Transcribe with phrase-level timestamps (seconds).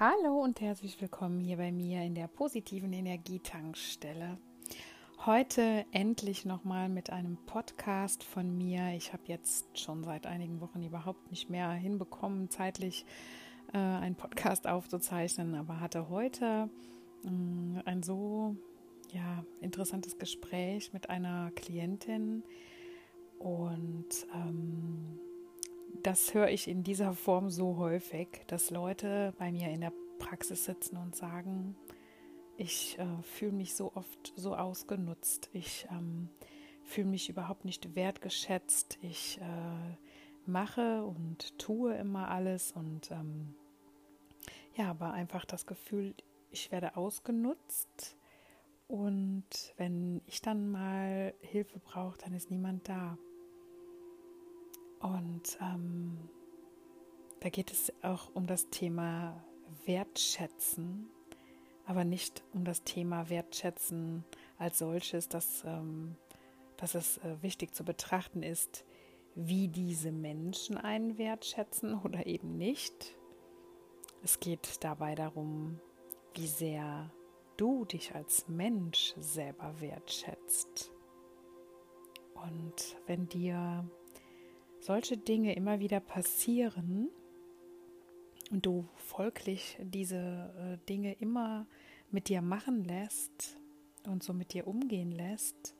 [0.00, 4.38] Hallo und herzlich willkommen hier bei mir in der positiven Energietankstelle.
[5.26, 8.92] Heute endlich nochmal mit einem Podcast von mir.
[8.94, 13.06] Ich habe jetzt schon seit einigen Wochen überhaupt nicht mehr hinbekommen, zeitlich
[13.72, 16.70] äh, einen Podcast aufzuzeichnen, aber hatte heute
[17.24, 18.54] äh, ein so
[19.10, 22.44] ja, interessantes Gespräch mit einer Klientin
[23.40, 24.87] und ähm,
[26.08, 30.64] das höre ich in dieser Form so häufig, dass Leute bei mir in der Praxis
[30.64, 31.76] sitzen und sagen,
[32.56, 36.30] ich äh, fühle mich so oft so ausgenutzt, ich ähm,
[36.82, 43.54] fühle mich überhaupt nicht wertgeschätzt, ich äh, mache und tue immer alles und ähm,
[44.76, 46.14] ja, aber einfach das Gefühl,
[46.50, 48.16] ich werde ausgenutzt.
[48.86, 53.18] Und wenn ich dann mal Hilfe brauche, dann ist niemand da.
[55.00, 56.18] Und ähm,
[57.40, 59.44] da geht es auch um das Thema
[59.86, 61.08] Wertschätzen,
[61.86, 64.24] aber nicht um das Thema Wertschätzen
[64.58, 66.16] als solches, dass, ähm,
[66.76, 68.84] dass es äh, wichtig zu betrachten ist,
[69.34, 73.16] wie diese Menschen einen wertschätzen oder eben nicht.
[74.24, 75.80] Es geht dabei darum,
[76.34, 77.12] wie sehr
[77.56, 80.92] du dich als Mensch selber wertschätzt.
[82.34, 83.88] Und wenn dir
[84.80, 87.10] solche Dinge immer wieder passieren
[88.50, 91.66] und du folglich diese äh, Dinge immer
[92.10, 93.58] mit dir machen lässt
[94.06, 95.74] und so mit dir umgehen lässt,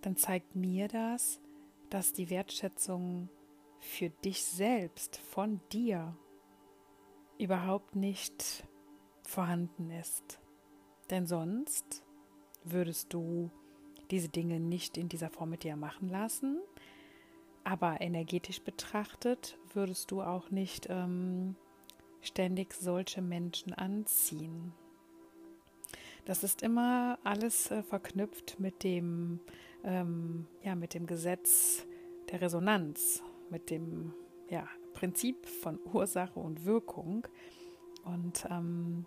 [0.00, 1.40] dann zeigt mir das,
[1.90, 3.28] dass die Wertschätzung
[3.78, 6.16] für dich selbst, von dir,
[7.38, 8.66] überhaupt nicht
[9.22, 10.40] vorhanden ist.
[11.10, 12.04] Denn sonst
[12.64, 13.50] würdest du
[14.10, 16.60] diese Dinge nicht in dieser Form mit dir machen lassen,
[17.64, 21.56] aber energetisch betrachtet würdest du auch nicht ähm,
[22.20, 24.72] ständig solche Menschen anziehen.
[26.24, 29.40] Das ist immer alles äh, verknüpft mit dem,
[29.84, 31.84] ähm, ja, mit dem Gesetz
[32.30, 34.14] der Resonanz, mit dem
[34.48, 37.26] ja, Prinzip von Ursache und Wirkung.
[38.04, 39.04] Und ähm,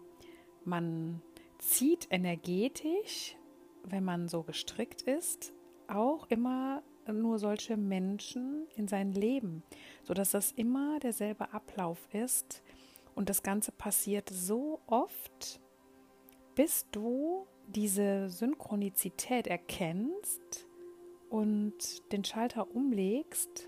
[0.65, 1.21] man
[1.57, 3.37] zieht energetisch,
[3.83, 5.53] wenn man so gestrickt ist,
[5.87, 6.83] auch immer
[7.13, 9.63] nur solche Menschen in sein Leben,
[10.03, 12.63] sodass das immer derselbe Ablauf ist.
[13.13, 15.61] Und das Ganze passiert so oft,
[16.55, 20.67] bis du diese Synchronizität erkennst
[21.29, 23.67] und den Schalter umlegst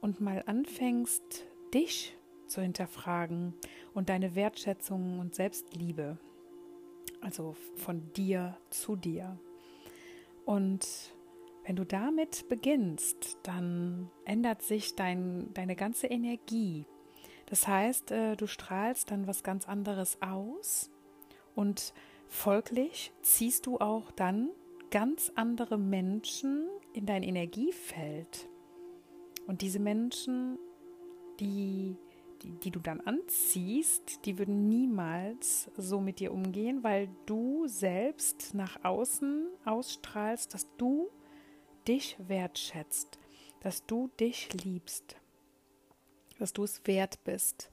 [0.00, 3.54] und mal anfängst, dich zu hinterfragen
[3.94, 6.18] und deine Wertschätzung und Selbstliebe,
[7.20, 9.38] also von dir zu dir.
[10.44, 11.15] Und
[11.66, 16.86] wenn du damit beginnst, dann ändert sich dein, deine ganze Energie.
[17.46, 20.90] Das heißt, äh, du strahlst dann was ganz anderes aus
[21.56, 21.92] und
[22.28, 24.50] folglich ziehst du auch dann
[24.90, 28.48] ganz andere Menschen in dein Energiefeld.
[29.48, 30.58] Und diese Menschen,
[31.40, 31.96] die,
[32.42, 38.54] die, die du dann anziehst, die würden niemals so mit dir umgehen, weil du selbst
[38.54, 41.08] nach außen ausstrahlst, dass du
[41.86, 43.18] dich wertschätzt,
[43.60, 45.16] dass du dich liebst,
[46.38, 47.70] dass du es wert bist.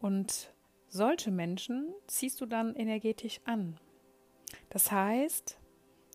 [0.00, 0.52] Und
[0.88, 3.78] solche Menschen ziehst du dann energetisch an.
[4.70, 5.58] Das heißt,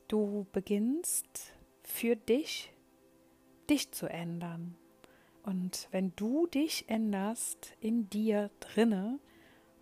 [0.08, 2.74] du beginnst für dich,
[3.70, 4.76] dich zu ändern.
[5.44, 9.20] Und wenn du dich änderst in dir drinne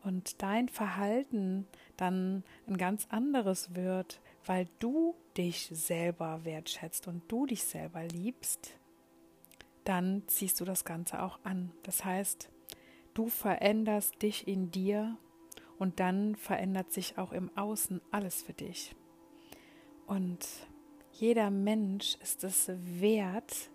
[0.03, 7.45] und dein Verhalten dann ein ganz anderes wird, weil du dich selber wertschätzt und du
[7.45, 8.77] dich selber liebst,
[9.83, 11.71] dann ziehst du das Ganze auch an.
[11.83, 12.49] Das heißt,
[13.13, 15.17] du veränderst dich in dir
[15.77, 18.95] und dann verändert sich auch im Außen alles für dich.
[20.05, 20.45] Und
[21.11, 23.69] jeder Mensch ist es wert,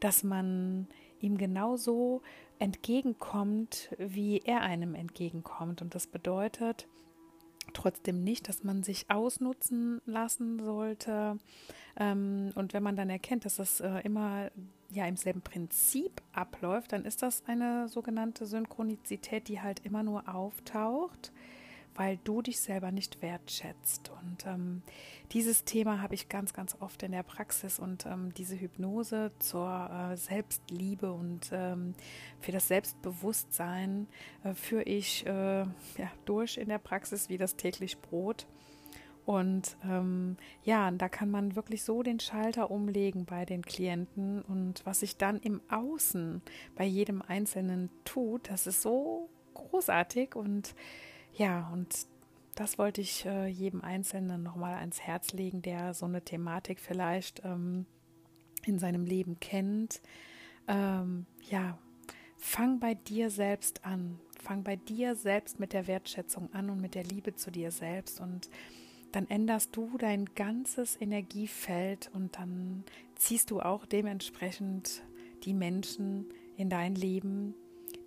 [0.00, 0.88] dass man
[1.20, 2.22] ihm genauso
[2.58, 5.82] entgegenkommt, wie er einem entgegenkommt.
[5.82, 6.88] Und das bedeutet,
[7.72, 11.38] trotzdem nicht, dass man sich ausnutzen lassen sollte.
[11.96, 14.50] Ähm, und wenn man dann erkennt, dass das äh, immer
[14.92, 20.28] ja im selben Prinzip abläuft, dann ist das eine sogenannte Synchronizität, die halt immer nur
[20.28, 21.32] auftaucht
[21.94, 24.10] weil du dich selber nicht wertschätzt.
[24.10, 24.82] Und ähm,
[25.32, 29.90] dieses Thema habe ich ganz, ganz oft in der Praxis und ähm, diese Hypnose zur
[29.90, 31.94] äh, Selbstliebe und ähm,
[32.40, 34.06] für das Selbstbewusstsein
[34.44, 38.46] äh, führe ich äh, ja, durch in der Praxis wie das täglich Brot.
[39.26, 44.84] Und ähm, ja, da kann man wirklich so den Schalter umlegen bei den Klienten und
[44.84, 46.42] was sich dann im Außen
[46.74, 50.74] bei jedem Einzelnen tut, das ist so großartig und
[51.34, 52.06] ja, und
[52.54, 57.42] das wollte ich äh, jedem Einzelnen nochmal ans Herz legen, der so eine Thematik vielleicht
[57.44, 57.86] ähm,
[58.64, 60.02] in seinem Leben kennt.
[60.68, 61.78] Ähm, ja,
[62.36, 64.18] fang bei dir selbst an.
[64.38, 68.20] Fang bei dir selbst mit der Wertschätzung an und mit der Liebe zu dir selbst
[68.20, 68.50] und
[69.12, 72.84] dann änderst du dein ganzes Energiefeld und dann
[73.16, 75.02] ziehst du auch dementsprechend
[75.44, 77.54] die Menschen in dein Leben,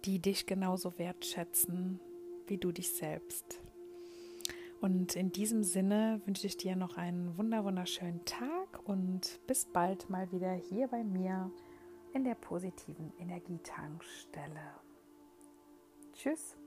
[0.05, 1.99] die dich genauso wertschätzen
[2.47, 3.61] wie du dich selbst.
[4.81, 10.09] Und in diesem Sinne wünsche ich dir noch einen wunder wunderschönen Tag und bis bald
[10.09, 11.51] mal wieder hier bei mir
[12.13, 14.75] in der positiven Energietankstelle.
[16.13, 16.57] Tschüss.